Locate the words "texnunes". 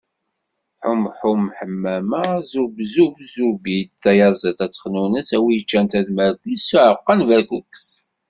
4.71-5.29